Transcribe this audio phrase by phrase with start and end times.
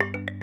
[0.00, 0.35] Thank you.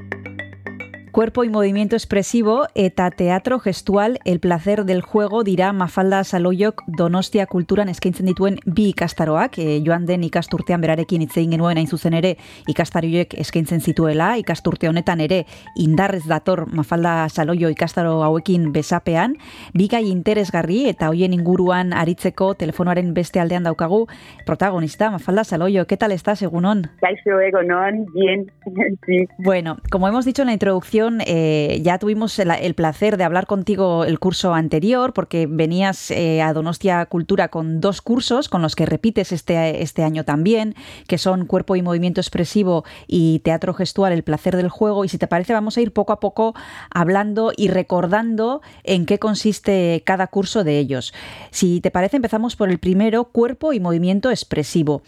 [1.13, 7.45] Cuerpo y movimiento expresivo eta teatro gestual el placer del juego dira Mafalda Saloiok Donostia
[7.45, 12.15] kulturan eskaintzen dituen bi ikastaroak, e, joan den ikasturtean berarekin hitz egin genuen hain zuzen
[12.17, 12.31] ere
[12.65, 15.43] ikastarioek eskaintzen zituela, ikasturte honetan ere
[15.77, 19.37] indarrez dator Mafalda Saloio ikastaro hauekin besapean,
[19.77, 24.07] bi gai interesgarri eta hoien inguruan aritzeko telefonoaren beste aldean daukagu
[24.47, 26.87] protagonista Mafalda Saloio, ¿qué tal estás, egunon?
[27.05, 28.51] Kaixo, egunon, bien,
[29.05, 29.27] sí.
[29.37, 34.05] Bueno, como hemos dicho en la introducción, eh, ya tuvimos el, placer de hablar contigo
[34.05, 38.85] el curso anterior, porque venías eh, a Donostia Cultura con dos cursos, con los que
[38.85, 40.75] repites este, este año también,
[41.07, 45.05] que son Cuerpo y Movimiento Expresivo y Teatro Gestual, El Placer del Juego.
[45.05, 46.53] Y si te parece, vamos a ir poco a poco
[46.89, 51.13] hablando y recordando en qué consiste cada curso de ellos.
[51.51, 55.03] Si te parece, empezamos por el primero, Cuerpo y Movimiento Expresivo.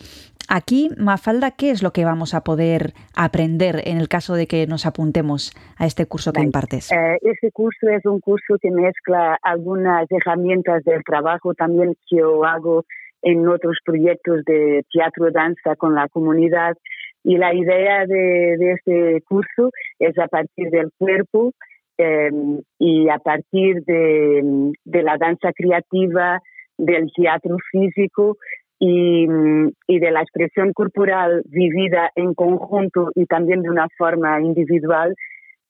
[0.50, 4.68] Aquí, Mafalda, ¿qué es lo que vamos a poder aprender en el caso de que
[4.68, 6.92] nos apuntemos a este curso que impartes?
[6.92, 12.46] Eh, este curso es un curso que mezcla algunas herramientas del trabajo también que yo
[12.46, 12.86] hago
[13.22, 16.78] en otros proyectos de teatro danza con la comunidad
[17.24, 21.54] y la idea de, este curso es a partir del cuerpo
[21.98, 26.40] em, y a partir de, de la danza creativa,
[26.78, 28.38] del teatro físico
[28.80, 35.16] y, de la expresión corporal vivida en conjunto y también de una forma individual,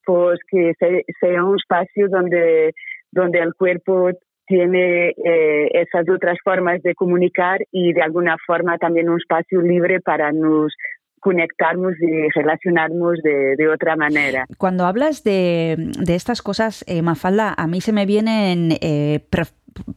[0.05, 2.73] pues que sea un espacio donde,
[3.11, 4.09] donde el cuerpo
[4.47, 9.99] tiene eh, esas otras formas de comunicar y de alguna forma también un espacio libre
[10.01, 10.73] para nos
[11.19, 14.45] conectarnos y relacionarnos de, de otra manera.
[14.59, 19.21] Cuando hablas de, de estas cosas, eh, Mafalda, a mí se me vienen eh,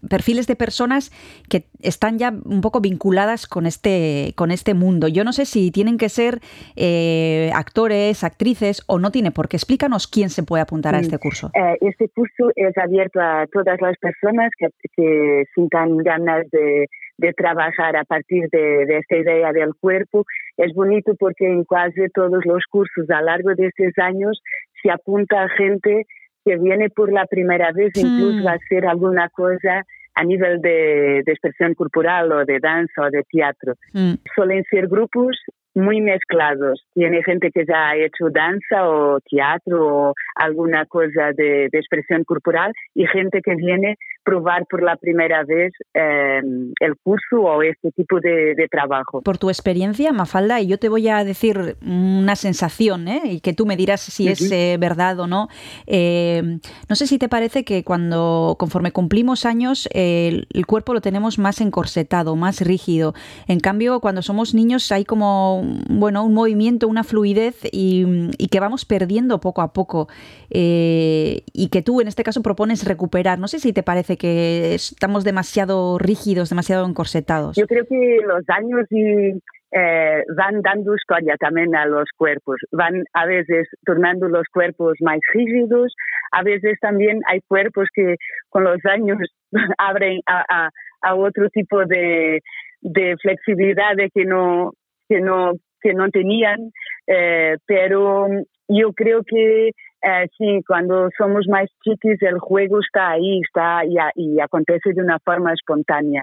[0.08, 1.10] perfiles de personas
[1.48, 5.08] que están ya un poco vinculadas con este, con este mundo.
[5.08, 6.40] Yo no sé si tienen que ser
[6.76, 9.56] eh, actores, actrices o no tiene por qué.
[9.56, 11.50] Explícanos quién se puede apuntar a este curso.
[11.54, 16.86] Eh, este curso es abierto a todas las personas que, que sientan ganas de,
[17.18, 20.24] de trabajar a partir de, de, esta idea del cuerpo.
[20.56, 24.40] Es bonito porque en casi todos los cursos a lo largo de estos años
[24.82, 26.06] se apunta gente
[26.48, 28.46] que viene por la primera vez, incluso mm.
[28.46, 33.22] a hacer alguna cosa a nivel de, de, expresión corporal o de danza o de
[33.30, 33.74] teatro.
[33.92, 34.14] Mm.
[34.34, 35.36] Suelen ser grupos
[35.74, 36.84] muy mezclados.
[36.94, 42.72] Tiene gente que ya ha hecho danza o teatro o alguna cosa de, expresión corporal
[42.94, 43.96] y gente que viene
[44.28, 46.40] probar por la primera vez eh,
[46.80, 49.22] el curso o este tipo de, trabajo.
[49.22, 53.22] Por tu experiencia, Mafalda, y yo te voy a decir una sensación ¿eh?
[53.24, 55.48] y que tú me dirás si es eh, verdad o no.
[55.86, 61.38] no sé si te parece que cuando, conforme cumplimos años, el, el cuerpo lo tenemos
[61.38, 63.14] más encorsetado, más rígido.
[63.46, 68.84] En cambio, cuando somos niños hay como bueno, un movimiento, una fluidez y, que vamos
[68.84, 70.08] perdiendo poco a poco
[70.50, 73.38] eh, y que tú en este caso propones recuperar.
[73.38, 77.56] No sé si te parece que estamos demasiado rígidos, demasiado encorsetados.
[77.56, 82.56] Yo creo que los años eh, van dando historia también a los cuerpos.
[82.72, 85.94] Van a veces tornando los cuerpos más rígidos,
[86.32, 88.16] a veces también hay cuerpos que
[88.50, 89.18] con los años
[89.78, 90.70] abren a,
[91.14, 92.40] otro tipo de,
[92.82, 94.72] de flexibilidad de que no
[95.08, 96.70] que no, que no tenían,
[97.06, 98.28] eh, pero
[98.68, 103.82] yo creo que eh, sí, cuando somos más chiquis el juego está ahí, está
[104.14, 106.22] y, acontece de una forma espontánea.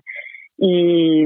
[0.58, 1.26] Y,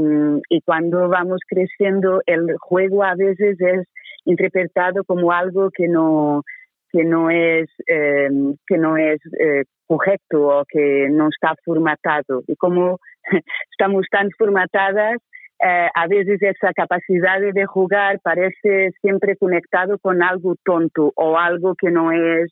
[0.65, 3.87] cuando vamos creciendo, el juego a veces es
[4.25, 6.43] interpretado como algo que no
[6.91, 8.29] que no es eh,
[8.67, 12.99] que no es eh, correcto o que no está formatado y como
[13.71, 15.17] estamos tan formatadas
[15.61, 21.75] eh, a veces esa capacidad de jugar parece siempre conectado con algo tonto o algo
[21.75, 22.51] que no es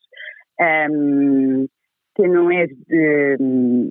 [0.58, 1.68] em,
[2.14, 3.90] que no es em,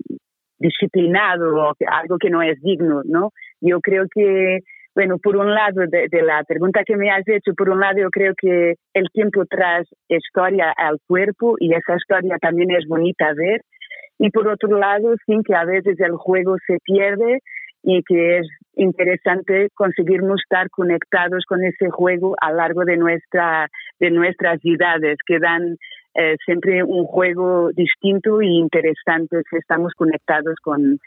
[0.58, 3.30] disciplinado o algo que no es digno, ¿no?
[3.60, 4.60] Yo creo que
[4.96, 8.08] bueno, por un lado, de, la pregunta que me has hecho, por un lado yo
[8.08, 13.60] creo que el tiempo tras historia al cuerpo y esa historia también es bonita ver.
[14.18, 17.40] Y por otro lado, sí que a veces el juego se pierde
[17.88, 23.70] y que es interesante conseguirnos estar conectados con ese juego a lo largo de, nuestra,
[24.00, 25.78] de nuestras vidas, que dan
[26.14, 30.98] eh, siempre un juego distinto y interesante si estamos conectados con,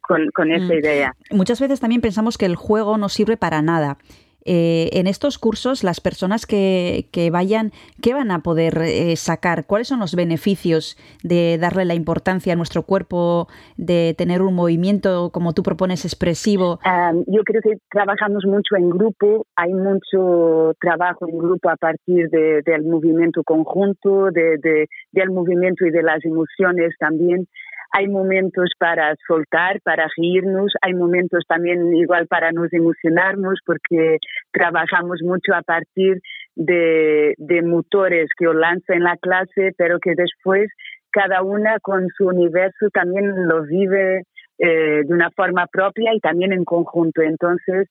[0.00, 0.78] con, esa mm.
[0.78, 1.12] idea.
[1.30, 3.98] Muchas veces también pensamos que el juego no sirve para nada.
[4.44, 9.66] Eh, en estos cursos, las personas que, que, vayan, ¿qué van a poder eh, sacar?
[9.66, 15.30] ¿Cuáles son los beneficios de darle la importancia a nuestro cuerpo, de tener un movimiento,
[15.32, 16.78] como tú propones, expresivo?
[17.26, 22.82] yo creo que trabajamos mucho en grupo, hay mucho trabajo en grupo a partir del
[22.84, 27.46] movimiento conjunto, de, del movimiento y de las emociones también
[27.92, 34.16] hay momentos para soltar, para reírnos, hay momentos también igual para nos emocionarnos porque
[34.50, 36.20] trabajamos mucho a partir
[36.56, 40.70] de, motores que os lanza en la clase, pero que después
[41.10, 44.22] cada una con su universo también lo vive
[44.58, 47.20] eh, de una forma propia y también en conjunto.
[47.20, 47.88] Entonces,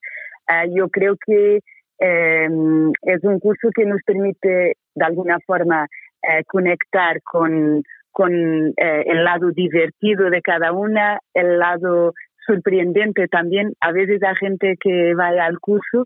[0.48, 1.60] eh, yo creo que
[2.00, 5.86] em, es un curso que nos permite de alguna forma
[6.24, 12.14] eh, conectar con, con eh, el lado divertido de cada una, el lado
[12.46, 13.74] sorprendente también.
[13.80, 16.06] A veces hay gente que va al curso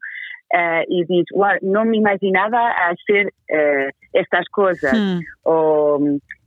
[0.51, 4.93] eh, y dice, wow, no me imaginaba hacer eh, estas cosas.
[4.97, 5.19] Hmm.
[5.43, 5.99] O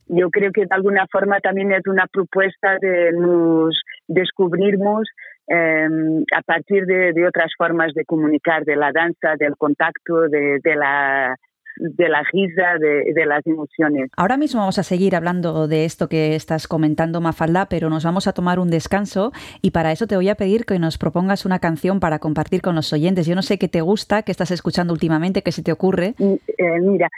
[0.07, 5.07] yo creo que de alguna forma también es una propuesta de nos descubrirnos
[5.49, 11.37] em, a partir de, otras formas de comunicar, de la danza, del contacto, de la
[11.79, 14.11] de la risa, de, las emociones.
[14.17, 18.27] Ahora mismo vamos a seguir hablando de esto que estás comentando, Mafalda, pero nos vamos
[18.27, 19.33] a tomar un descanso
[19.63, 22.75] y para eso te voy a pedir que nos propongas una canción para compartir con
[22.75, 23.27] los oyentes.
[23.27, 26.15] Yo no sé qué te gusta, qué estás escuchando últimamente, qué se te ocurre.
[26.19, 27.09] Mm, eh, mira,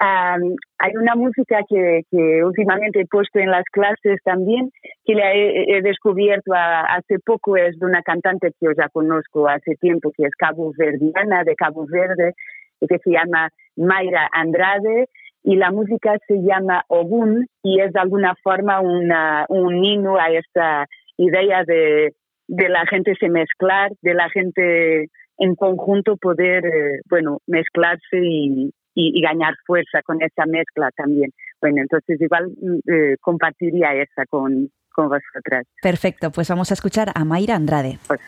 [0.00, 2.04] hay una música que,
[2.44, 4.70] últimamente he puesto en las clases también,
[5.04, 9.76] que la he, descubierto hace poco, es de una cantante que yo ya conozco hace
[9.76, 12.34] tiempo, que es Cabo Verdiana, de Cabo Verde,
[12.88, 15.08] que se llama Mayra Andrade
[15.42, 20.30] y la música se llama Ogun y es de alguna forma una, un himno a
[20.30, 20.86] esta
[21.16, 22.12] idea de,
[22.48, 28.70] de la gente se mezclar, de la gente en conjunto poder, eh, bueno, mezclarse y,
[28.94, 31.30] y, ganar fuerza con esa mezcla también.
[31.60, 35.66] Bueno, entonces igual mm, eh, compartiría esa con, con vosotras.
[35.82, 37.98] Perfecto, pues vamos a escuchar a Mayra Andrade.
[38.06, 38.20] Pues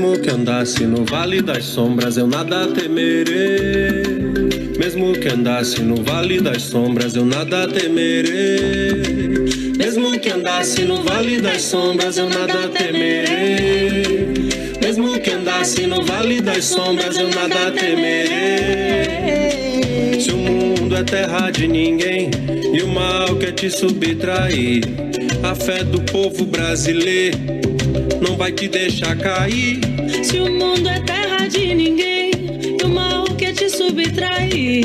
[0.00, 4.02] Mesmo que andasse no vale das sombras, eu nada temerei.
[4.78, 9.42] Mesmo que andasse no vale das sombras, eu nada temerei.
[9.76, 14.38] Mesmo que andasse no vale das sombras, eu nada temerei.
[14.82, 19.08] Mesmo que andasse no vale das sombras, eu nada temerei.
[20.18, 22.30] Se o mundo é terra de ninguém
[22.72, 24.80] e o mal quer te subtrair,
[25.42, 27.69] a fé do povo brasileiro
[28.20, 29.80] não vai te deixar cair.
[30.22, 32.30] Se o mundo é terra de ninguém
[32.78, 34.84] e o mal quer te subtrair,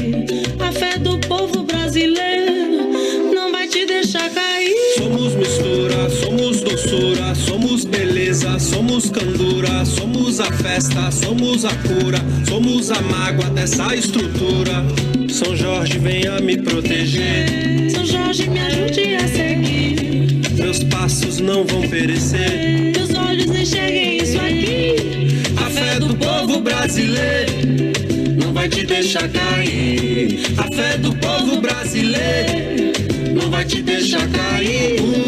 [0.60, 2.92] a fé do povo brasileiro
[3.34, 4.76] não vai te deixar cair.
[4.98, 12.92] Somos mistura, somos doçura, somos beleza, somos candura, somos a festa, somos a cura, somos
[12.92, 14.86] a mágoa dessa estrutura.
[15.30, 17.90] São Jorge, venha me proteger.
[17.92, 20.42] São Jorge, me ajude a seguir.
[20.56, 22.95] Meus passos não vão perecer.
[26.66, 27.54] Brasileiro
[28.44, 30.40] não vai te deixar cair.
[30.58, 32.92] A fé do povo brasileiro
[33.34, 35.25] não vai te deixar cair.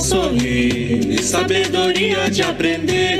[0.00, 3.18] Sorrir, sabedoria de aprender.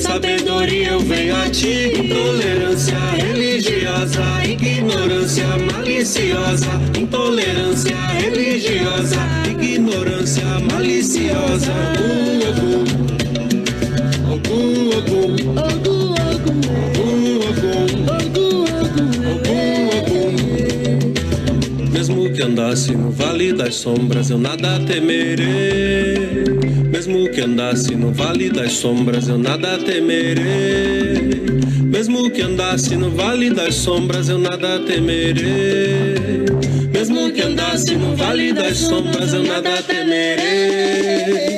[0.00, 9.20] Sabedoria eu venho a ti, intolerância religiosa, ignorância maliciosa, intolerância religiosa,
[9.60, 11.72] ignorância maliciosa.
[14.24, 15.71] Uh, uh, uh.
[22.02, 26.18] Mesmo que andasse no vale das sombras, eu nada temerei.
[26.90, 31.30] Mesmo que andasse no vale das sombras, eu nada temerei.
[31.80, 36.16] Mesmo que andasse no vale das sombras, eu nada temerei.
[36.92, 41.51] Mesmo que andasse no vale das sombras, eu nada temerei.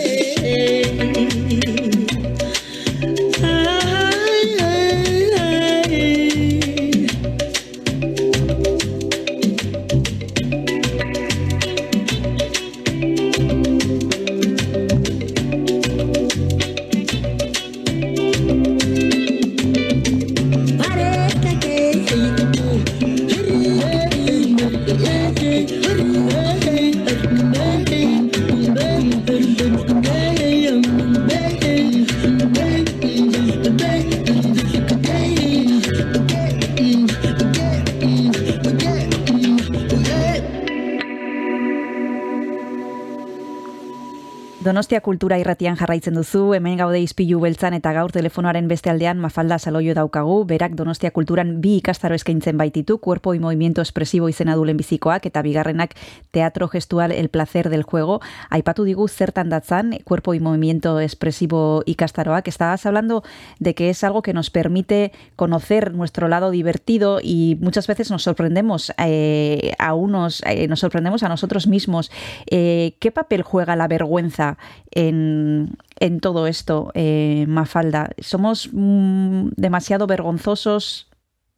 [44.65, 49.59] Donostia kultura irratian jarraitzen duzu, hemen gaude izpilu beltzan eta gaur telefonoaren beste aldean mafalda
[49.59, 54.79] saloio daukagu, berak Donostia kulturan bi ikastaro eskaintzen baititu, cuerpo y movimiento expresivo izena dulen
[54.81, 55.93] bizikoak eta bigarrenak
[56.31, 58.23] teatro gestual el placer del juego.
[58.49, 62.49] Aipatu digu zertan datzan, cuerpo y movimiento expresivo ikastaroak.
[62.49, 63.23] Estabas hablando
[63.59, 68.23] de que es algo que nos permite conocer nuestro lado divertido y muchas veces nos
[68.23, 72.11] sorprendemos eh, a unos, eh, nos sorprendemos a nosotros mismos.
[72.51, 74.54] Eh, ¿Qué papel juega la vergüenza
[74.91, 78.11] en, en todo esto, eh, Mafalda?
[78.19, 81.11] ¿Somos mm, demasiado vergonzosos?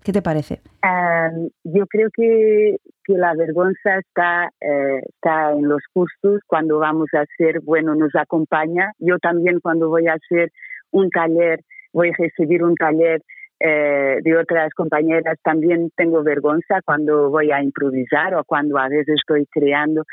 [0.04, 0.60] ¿Qué te parece?
[0.84, 7.08] Um, yo creo que, que, la vergüenza está, eh, está en los cursos, cuando vamos
[7.14, 8.92] a hacer, bueno, nos acompaña.
[8.98, 10.52] Yo también cuando voy a hacer
[10.92, 11.60] un taller,
[11.92, 13.20] voy a recibir un taller
[13.58, 19.14] eh, de otras compañeras, también tengo vergüenza cuando voy a improvisar o cuando a veces
[19.16, 20.04] estoy creando.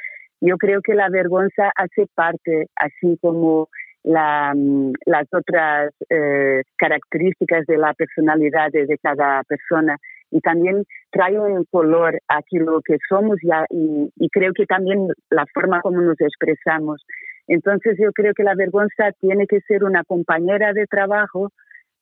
[0.46, 3.70] Yo creo que la vergüenza hace parte, así como
[4.04, 9.96] la, mm, las otras eh, características de la personalidad de, cada persona
[10.32, 15.08] y también trae un color aquí lo que somos ya, y, y, creo que también
[15.30, 17.02] la forma como nos expresamos.
[17.48, 21.52] Entonces yo creo que la vergüenza tiene que ser una compañera de trabajo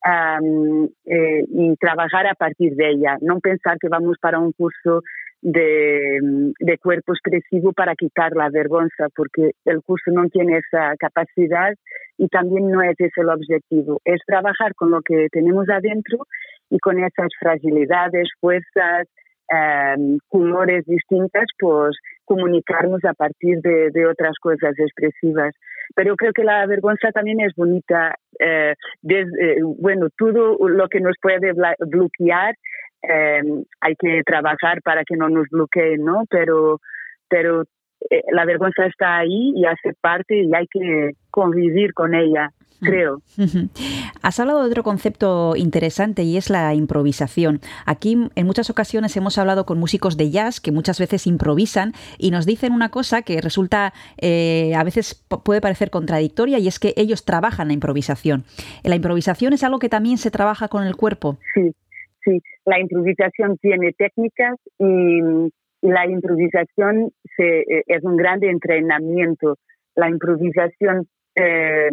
[0.04, 5.04] um, eh, y trabajar a partir de ella, no pensar que vamos para un curso
[5.42, 6.20] de,
[6.60, 11.74] de, cuerpo expresivo para quitar la vergüenza, porque el curso no tiene esa capacidad
[12.18, 14.00] y también no es ese el objetivo.
[14.06, 16.28] Es trabajar con lo que tenemos adentro
[16.70, 19.08] y con esas fragilidades, fuerzas,
[19.52, 25.54] eh, colores distintas, pues comunicarnos a partir de, de, otras cosas expresivas.
[25.96, 28.16] Pero creo que la vergüenza también es bonita.
[28.40, 32.56] Eh, desde, bueno, todo lo que nos puede bloquear
[33.04, 33.42] eh,
[33.80, 36.24] hay que trabajar para que no nos bloqueen, ¿no?
[36.30, 36.80] Pero,
[37.30, 37.64] pero
[38.10, 43.22] eh, la vergüenza está ahí y hace parte y hay que convivir con ella creo.
[44.22, 47.62] Has hablado de otro concepto interesante y es la improvisación.
[47.86, 52.32] Aquí en muchas ocasiones hemos hablado con músicos de jazz que muchas veces improvisan y
[52.32, 56.94] nos dicen una cosa que resulta eh, a veces puede parecer contradictoria y es que
[56.98, 58.44] ellos trabajan la improvisación.
[58.84, 61.38] ¿La improvisación es algo que también se trabaja con el cuerpo?
[61.54, 61.72] Sí,
[62.24, 65.50] sí, la improvisación tiene técnicas y,
[65.82, 69.58] la improvisación se, eh, es un gran entrenamiento.
[69.96, 71.90] La improvisación eh,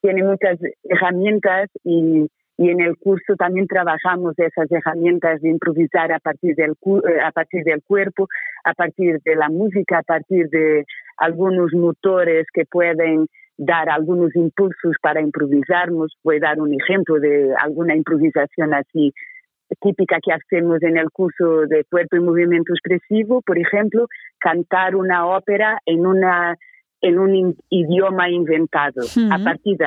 [0.00, 6.18] tiene muchas herramientas y, y, en el curso también trabajamos esas herramientas de improvisar a
[6.18, 8.26] partir, del, eh, a partir del cuerpo,
[8.64, 10.84] a partir de la música, a partir de
[11.16, 16.16] algunos motores que pueden dar algunos impulsos para improvisarnos.
[16.24, 19.12] Voy a dar un ejemplo de alguna improvisación así
[19.80, 24.06] típica que hacemos en el curso de cuerpo y movimiento expresivo, por ejemplo,
[24.38, 26.56] cantar una ópera en, una,
[27.00, 29.86] en un idioma inventado, a partir de...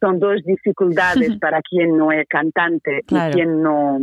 [0.00, 3.98] Son dos dificultades para quien no es cantante y quien no,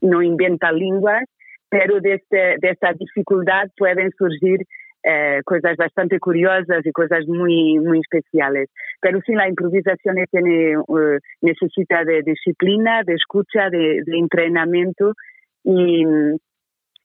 [0.00, 1.24] no inventa lenguas,
[1.68, 4.60] pero de, este, de esta dificultad pueden surgir
[5.02, 8.68] eh, cosas bastante curiosas y cosas muy, muy especiales.
[9.00, 15.14] Pero sí, la improvisación tiene, uh, necesita de disciplina, de escucha, de, de entrenamiento
[15.64, 16.04] y,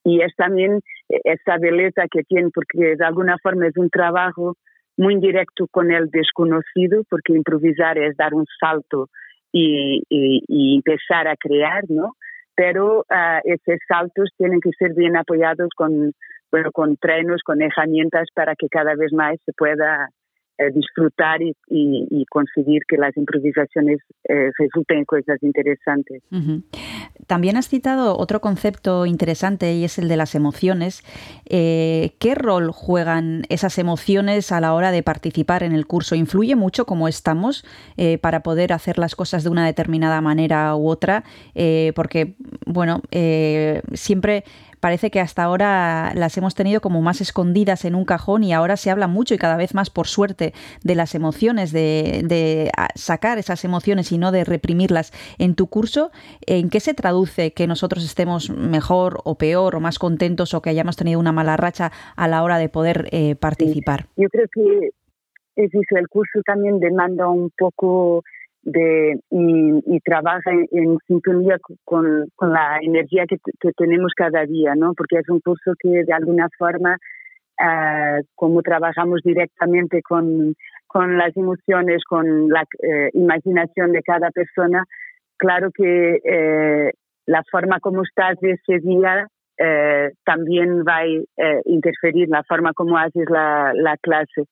[0.03, 4.55] y, es también esta belleza que tiene, porque de alguna forma es un trabajo
[4.97, 9.09] muy indirecto con el desconocido, porque improvisar es dar un salto
[9.51, 12.13] y, y, y empezar a crear, ¿no?
[12.55, 16.13] Pero uh, esos saltos tienen que ser bien apoyados con
[16.55, 20.09] bueno, con trenos, con herramientas para que cada vez más se pueda
[20.57, 26.23] eh, disfrutar y, conseguir que las improvisaciones eh, resulten cosas interesantes.
[27.27, 31.03] También has citado otro concepto interesante y es el de las emociones.
[31.45, 36.15] Eh, ¿Qué rol juegan esas emociones a la hora de participar en el curso?
[36.15, 37.65] ¿Influye mucho cómo estamos
[38.21, 41.23] para poder hacer las cosas de una determinada manera u otra?
[41.95, 42.35] porque,
[42.65, 43.01] bueno,
[43.93, 44.43] siempre
[44.79, 48.77] parece que hasta ahora las hemos tenido como más escondidas en un cajón y ahora
[48.77, 50.53] se habla mucho y cada vez más, por suerte,
[50.83, 55.11] de las emociones, de, sacar esas emociones y no de reprimirlas.
[55.37, 56.11] En tu curso,
[56.45, 60.69] ¿en qué se traduce que nosotros estemos mejor o peor o más contentos o que
[60.69, 64.07] hayamos tenido una mala racha a la hora de poder eh, participar?
[64.15, 64.89] Yo creo que
[65.55, 68.23] es eso, el curso también demanda un poco
[68.65, 74.93] de, y, trabaja en, sintonía con, con, la energía que, que, tenemos cada día, ¿no?
[74.97, 76.97] Porque es un curso que de alguna forma,
[77.61, 80.55] uh, como trabajamos directamente con,
[80.87, 84.83] con las emociones, con la uh, imaginación de cada persona,
[85.37, 86.89] claro que uh,
[87.27, 89.27] la forma como estás ese día
[90.25, 94.43] también va a interferir la forma como haces la, la clase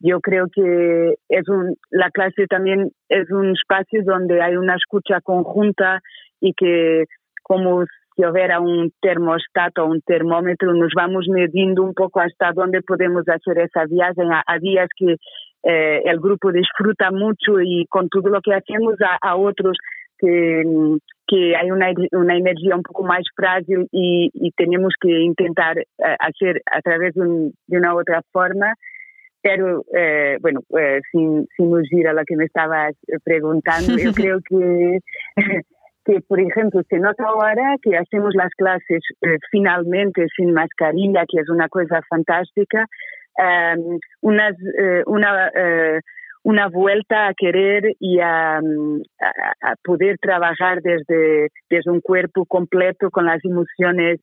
[0.00, 5.20] yo creo que es un, la clase también es un espacio donde hay una escucha
[5.20, 6.00] conjunta
[6.40, 7.04] y que
[7.42, 7.84] como
[8.16, 13.24] si hubiera un termostato o un termómetro, nos vamos midiendo un poco hasta dónde podemos
[13.28, 14.22] hacer esa viaje.
[14.46, 15.16] A, días que
[15.64, 19.76] eh, el grupo disfruta mucho y con todo lo que hacemos a, otros
[20.18, 20.62] que,
[21.26, 25.84] que hay una, una, energía un poco más frágil y, tenemos que intentar eh,
[26.20, 28.74] hacer a través de, de una otra forma
[29.44, 34.40] pero, eh, bueno, eh, sin, sin ir a lo que me estabas preguntando, yo creo
[34.48, 35.00] que,
[36.06, 41.40] que, por ejemplo, se nota ahora que hacemos las clases eh, finalmente sin mascarilla, que
[41.40, 42.86] es una cosa fantástica,
[43.36, 44.56] em, unas,
[45.04, 45.50] una,
[46.42, 53.26] una vuelta a querer y a, a, poder trabajar desde, desde un cuerpo completo con
[53.26, 54.20] las emociones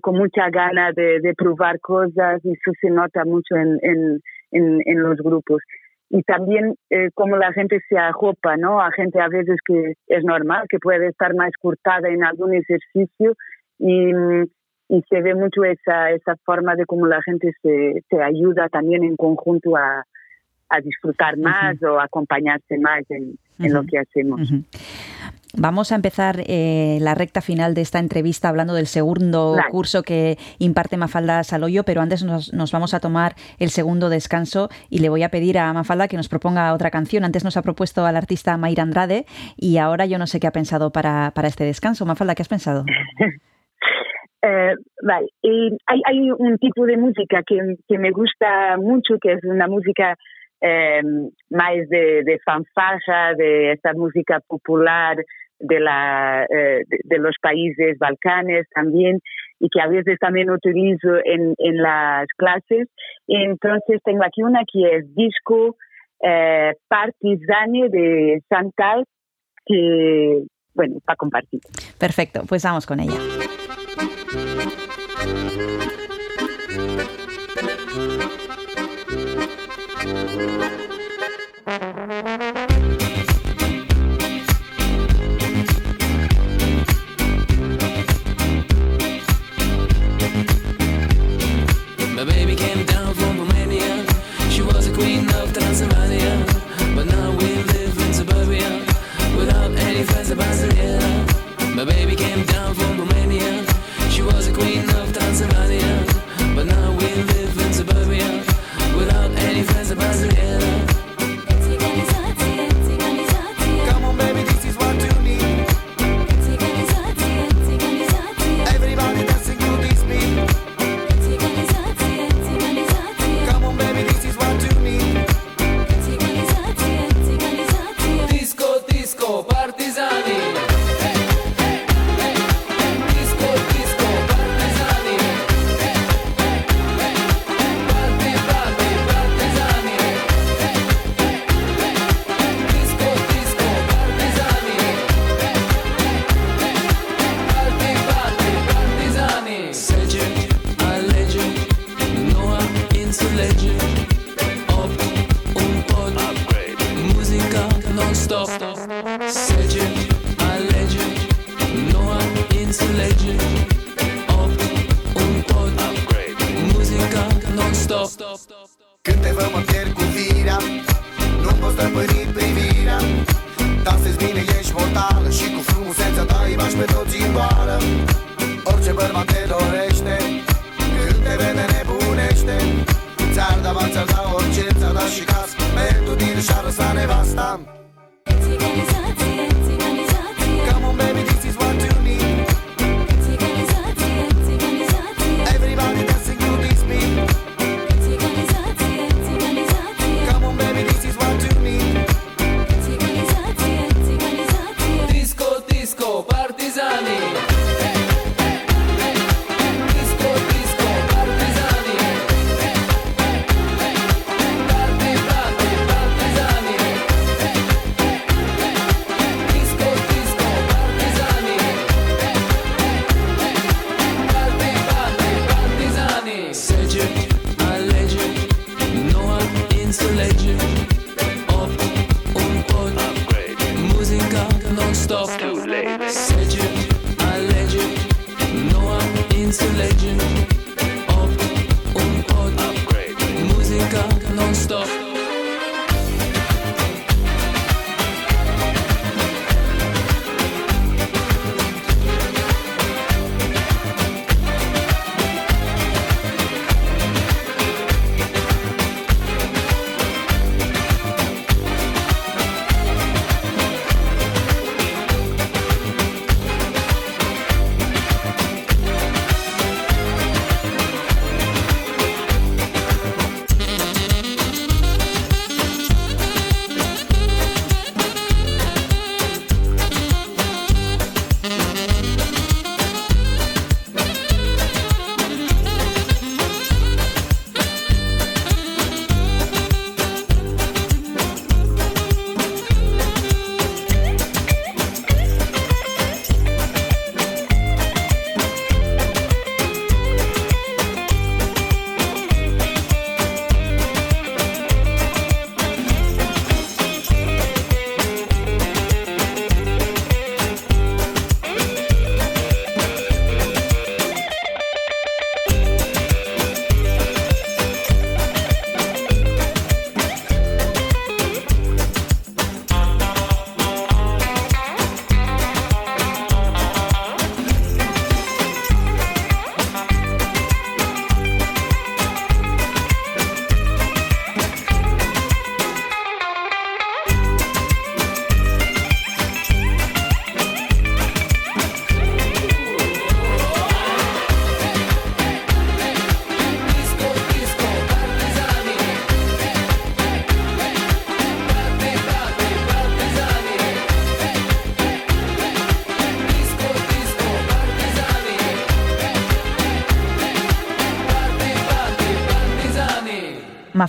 [0.00, 4.20] con mucha gana de, de, probar cosas y eso se nota mucho en, en,
[4.54, 5.62] en, los grupos.
[6.10, 8.80] Y también eh, como la gente se ajopa, ¿no?
[8.80, 13.34] A gente a veces que es normal, que puede estar más cortada en algún ejercicio
[13.78, 14.12] y,
[14.88, 19.02] y se ve mucho esa, esa forma de cómo la gente se, se ayuda también
[19.02, 20.04] en conjunto a,
[20.68, 24.50] a disfrutar más o acompañarse más en, en lo que hacemos.
[25.56, 30.36] Vamos a empezar eh, la recta final de esta entrevista hablando del segundo curso que
[30.58, 35.22] imparte Mafalda Saloyo, pero antes nos, vamos a tomar el segundo descanso y le voy
[35.22, 37.24] a pedir a Mafalda que nos proponga otra canción.
[37.24, 40.52] Antes nos ha propuesto al artista Mayra Andrade y ahora yo no sé qué ha
[40.52, 42.04] pensado para, para este descanso.
[42.04, 42.84] Mafalda, ¿qué has pensado?
[44.46, 45.26] Eh, vale,
[45.86, 50.18] hay, hay, un tipo de música que, que me gusta mucho, que es una música
[50.66, 51.02] eh,
[51.50, 55.18] más de, de fanfarra, de esta música popular,
[55.58, 59.20] de, la, eh, de, los países balcanes también
[59.60, 62.88] y que a veces también utilizo en, en las clases.
[63.28, 65.76] Entonces tengo aquí una que es disco
[66.20, 69.04] eh, Partizane de Santal,
[69.66, 71.60] que, bueno, para compartir.
[71.98, 73.18] Perfecto, pues vamos con ella.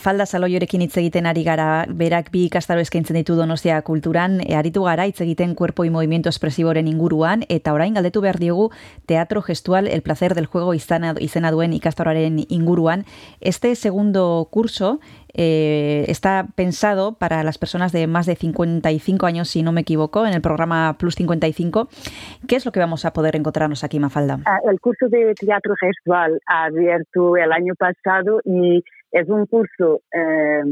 [0.05, 4.83] Mafalda Saloiorekin hitz egiten ari gara, berak bi ikastaro eskaintzen ditu Donostia Kulturan, e, aritu
[4.85, 8.67] gara hitz egiten cuerpo y movimiento expresiboren inguruan eta orain galdetu behar diogu
[9.09, 13.05] teatro gestual el placer del juego izena, izena duen ikastaroaren inguruan.
[13.41, 14.99] Este segundo curso
[15.33, 20.27] eh, está pensado para las personas de más de 55 años, si no me equivoco,
[20.27, 21.89] en el programa Plus 55.
[22.47, 24.39] ¿Qué es lo que vamos a poder encontrarnos aquí, Mafalda?
[24.45, 28.83] Ah, el curso de teatro gestual ha abierto el año pasado y
[29.15, 30.63] es un curso eh,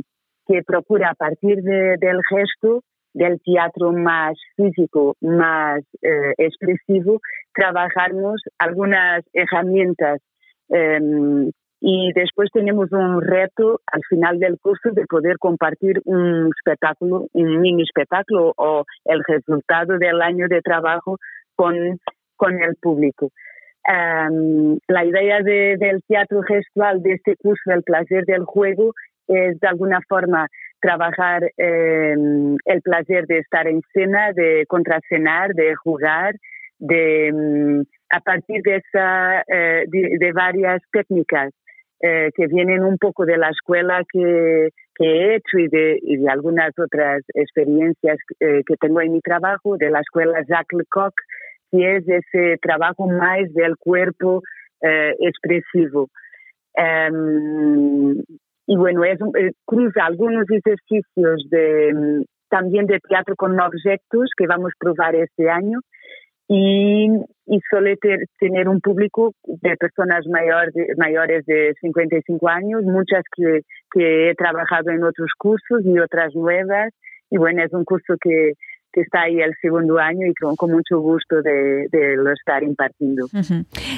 [0.45, 7.21] que procura a partir del gesto, del teatro más físico, más eh, expresivo,
[7.53, 10.19] trabajarnos algunas herramientas
[10.67, 17.27] em, y después tenemos un reto al final del curso de poder compartir un espectáculo,
[17.32, 21.17] un mini espectáculo o el resultado del año de trabajo
[21.56, 21.75] con,
[22.36, 23.29] con el público.
[23.86, 28.93] Um, la idea de, del teatro gestual de este curso, El placer del juego,
[29.28, 30.48] es de alguna forma
[30.80, 36.36] trabajar eh, el placer de estar en escena, de contracenar, de jugar,
[36.80, 41.52] de um, a partir de, esa, eh, de, de, varias técnicas
[42.02, 46.17] eh, que vienen un poco de la escuela que, que he hecho y de, y
[46.17, 51.13] de, algunas otras experiencias eh, que tengo en mi trabajo, de la escuela Jacques Lecoq,
[51.74, 54.44] que es ese trabajo más del cuerpo
[54.82, 56.10] eh, expresivo.
[56.76, 58.12] Um,
[58.68, 64.72] y bueno, es, eh, cruza algunos ejercicios de, también de teatro con objetos que vamos
[64.72, 65.80] a probar este año
[66.48, 67.08] y,
[67.48, 74.30] y suele ter, tener un público de personas mayores de 55 años, muchas que, que
[74.30, 76.90] he trabajado en otros cursos y otras nuevas.
[77.32, 78.54] Y bueno, es un curso que,
[78.93, 83.25] que está ahí el segundo año y con, mucho gusto de, lo estar impartiendo.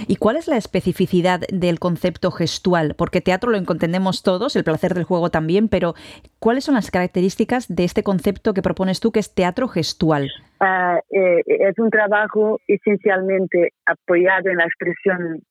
[0.07, 2.95] ¿Y cuál es la especificidad del concepto gestual?
[2.97, 5.93] Porque teatro lo entendemos todos, el placer del juego también, pero
[6.39, 10.31] ¿cuáles son las características de este concepto que propones tú, que es teatro gestual?
[10.61, 15.41] Ah, eh, es un trabajo esencialmente apoyado en la expresión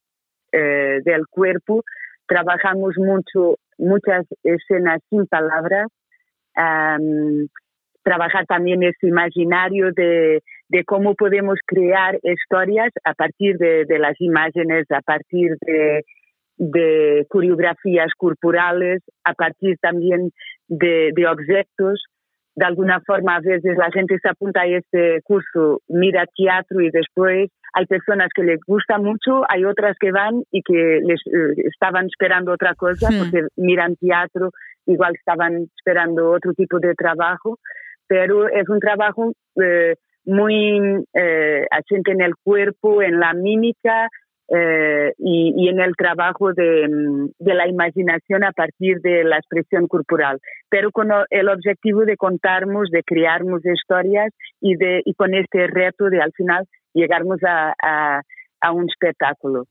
[0.53, 1.85] eh, del cuerpo.
[2.27, 5.89] Trabajamos mucho, muchas escenas sin palabras
[8.05, 14.21] trabajar también ese imaginario de, de, cómo podemos crear historias a partir de, de las
[14.21, 16.03] imágenes, a partir de,
[16.59, 20.31] de, coreografías corporales, a partir también
[20.69, 22.05] de, objetos.
[22.55, 26.91] De alguna forma, a veces la gente se apunta a este curso, mira teatro y
[26.91, 31.63] después hay personas que les gusta mucho, hay otras que van y que les eh,
[31.65, 33.19] estaban esperando otra cosa hmm.
[33.19, 34.51] porque miran teatro,
[34.87, 37.59] igual estaban esperando otro tipo de trabajo
[38.07, 41.67] pero es un trabajo eh, muy eh,
[42.07, 44.09] en el cuerpo, en la mímica
[44.49, 46.87] eh, y, en el trabajo de,
[47.39, 50.39] la imaginación a partir de la expresión corporal,
[50.69, 56.11] pero con el objetivo de contarnos, de crearnos historias y, de, y con este reto
[56.11, 58.23] de al final llegarnos a
[58.73, 59.67] un espectáculo.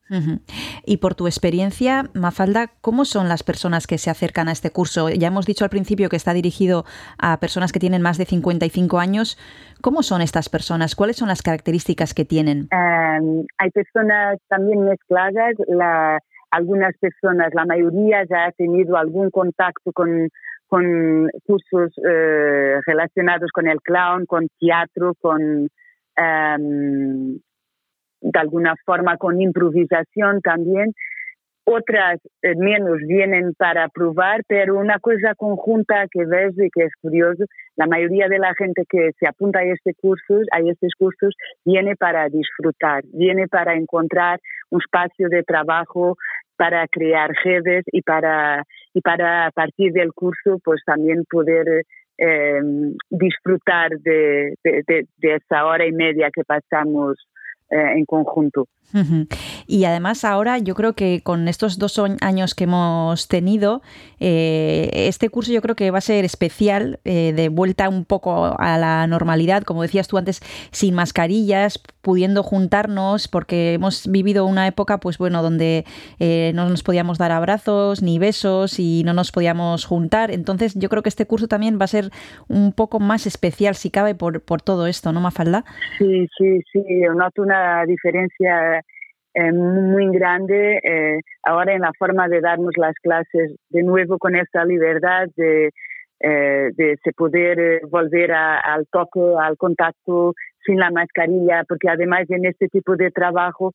[0.86, 5.10] Y por tu experiencia, Mafalda, ¿cómo son las personas que se acercan a este curso?
[5.10, 6.86] Ya hemos dicho al principio que está dirigido
[7.18, 9.38] a personas que tienen más de 55 años.
[9.82, 10.96] ¿Cómo son estas personas?
[10.96, 12.68] ¿Cuáles son las características que tienen?
[12.72, 15.56] Em, hay personas también mezcladas.
[15.68, 16.20] La,
[16.52, 20.30] algunas personas, la mayoría ya ha tenido algún contacto con,
[20.68, 25.68] con cursos eh, relacionados con el clown, con teatro, con
[26.16, 27.40] em,
[28.24, 30.94] de alguna forma con improvisación también.
[31.66, 36.92] Otras eh, menos vienen para probar, pero una cosa conjunta que ves y que es
[37.02, 37.46] curioso,
[37.78, 41.34] la mayoría de la gente que se apunta a este curso, a estos cursos,
[41.64, 46.18] viene para disfrutar, viene para encontrar un espacio de trabajo,
[46.58, 51.86] para crear redes y para, y para a partir del curso pues también poder
[52.18, 52.62] eh,
[53.10, 57.18] disfrutar de, de, de, esa hora y media que pasamos
[57.74, 58.68] eh, en conjunto.
[59.68, 63.82] Y además ahora yo creo que con estos dos años que hemos tenido,
[64.20, 68.56] eh, este curso yo creo que va a ser especial, eh, de vuelta un poco
[68.60, 74.68] a la normalidad, como decías tú antes, sin mascarillas, pudiendo juntarnos, porque hemos vivido una
[74.68, 75.86] época, pues bueno, donde
[76.20, 80.32] eh, no nos podíamos dar abrazos ni besos y no nos podíamos juntar.
[80.32, 82.10] Entonces yo creo que este curso también va a ser
[82.48, 85.64] un poco más especial, si cabe, por, por todo esto, ¿no, Mafalda?
[85.98, 86.84] Sí, sí, sí,
[87.16, 88.84] noto una diferencia
[89.36, 94.36] eh, muy grande eh, ahora en la forma de darnos las clases de nuevo con
[94.36, 95.72] esta libertad de,
[96.20, 102.68] eh, de poder volver al toque, al contacto sin la mascarilla, porque además en este
[102.68, 103.74] tipo de trabajo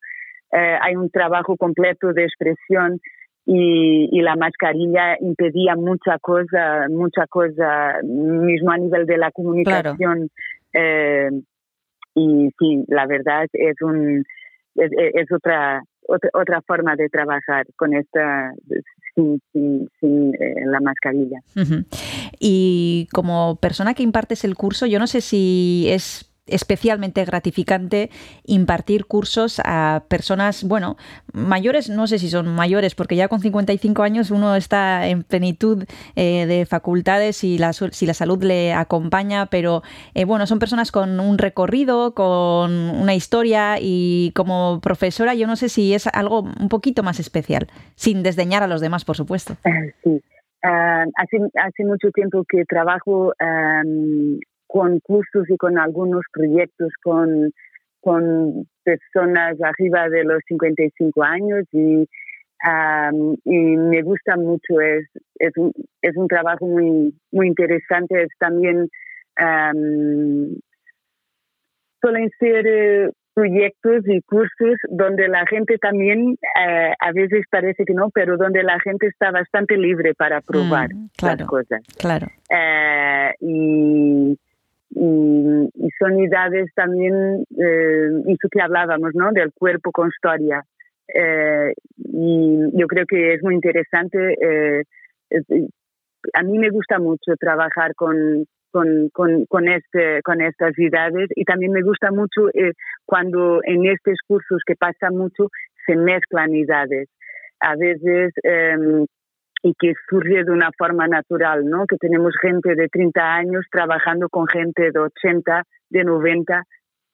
[0.51, 3.01] hay un trabajo completo de expresión
[3.45, 10.31] y, y, la mascarilla impedía mucha cosa, mucha cosa, mismo a nivel de la comunicación.
[12.15, 14.25] y sí, la verdad es un
[14.79, 18.53] es, otra, otra, forma de trabajar con esta
[19.15, 19.41] sin,
[20.01, 21.41] sin, eh, la mascarilla.
[22.39, 28.11] Y como persona que impartes el curso, yo no sé si es especialmente gratificante
[28.45, 30.97] impartir cursos a personas, bueno,
[31.33, 35.85] mayores, no sé si son mayores, porque ya con 55 años uno está en plenitud
[36.17, 39.83] eh, de facultades y la, si la salud le acompaña, pero
[40.15, 45.57] eh, bueno, son personas con un recorrido, con una historia y como profesora yo no
[45.57, 49.57] sé si es algo un poquito más especial, sin desdeñar a los demás, por supuesto.
[50.03, 50.23] Sí.
[50.63, 53.33] Ah, hace, hace mucho tiempo que trabajo
[54.69, 57.51] con cursos y con algunos proyectos con,
[58.01, 62.07] con personas arriba de los 55 años y,
[63.45, 68.89] y me gusta mucho, es, es, un, es un trabajo muy, muy interesante, es también
[72.01, 77.95] suelen ser eh, proyectos y cursos donde la gente también, eh, a veces parece que
[77.95, 81.83] no, pero donde la gente está bastante libre para probar mm, las cosas.
[81.99, 82.27] Claro.
[82.51, 84.39] Eh, y
[85.01, 89.33] y, son idades también, eh, eso que hablábamos, ¿no?
[89.33, 90.63] Del cuerpo con historia.
[91.15, 94.35] Eh, y yo creo que es muy interesante.
[94.41, 94.83] Eh,
[96.35, 101.45] a mí me gusta mucho trabajar con, con, con, con, este, con estas idades y
[101.45, 102.73] también me gusta mucho eh,
[103.07, 105.49] cuando en estos cursos que pasa mucho
[105.87, 107.09] se mezclan idades.
[107.61, 109.07] A veces em,
[109.63, 111.87] y que surge de una forma natural, ¿no?
[111.87, 116.63] Que tenemos gente de 30 años trabajando con gente de 80 de 90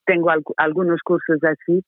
[0.04, 1.83] tengo algunos cursos así.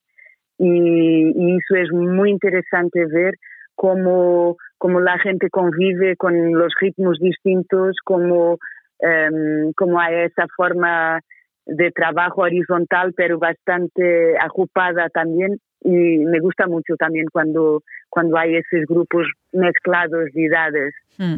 [0.59, 3.35] Y, eso es muy interesante ver
[3.75, 8.59] cómo, cómo la gente convive con los ritmos distintos, cómo,
[9.01, 11.21] em, cómo hay esa forma
[11.67, 15.59] de trabajo horizontal pero bastante agrupada también.
[15.83, 20.95] Y me gusta mucho también cuando, cuando hay esos grupos mezclados de edades.
[21.19, 21.37] Mm.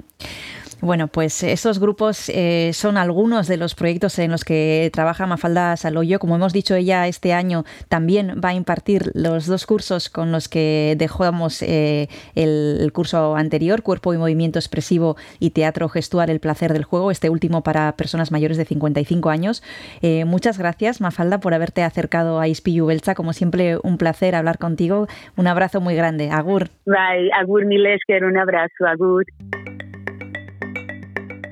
[0.80, 5.76] Bueno, pues estos grupos eh, son algunos de los proyectos en los que trabaja Mafalda
[5.76, 6.20] Saloyo.
[6.20, 10.48] Como hemos dicho, ella este año también va a impartir los dos cursos con los
[10.48, 16.72] que dejamos eh, el, curso anterior, Cuerpo y Movimiento Expresivo y Teatro Gestual, El Placer
[16.72, 19.64] del Juego, este último para personas mayores de 55 años.
[20.00, 23.16] Eh, muchas gracias, Mafalda, por haberte acercado a Ispillu Belcha.
[23.16, 25.08] Como siempre, un placer hablar contigo.
[25.36, 26.30] Un abrazo muy grande.
[26.30, 26.68] Agur.
[26.86, 27.30] Bye.
[27.32, 28.86] Agur Milesker, un abrazo.
[28.86, 29.24] Agur.